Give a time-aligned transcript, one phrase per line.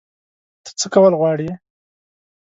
[0.63, 1.49] ته څه کول غواړې؟